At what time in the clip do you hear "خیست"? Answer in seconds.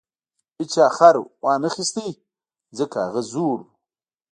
1.75-1.95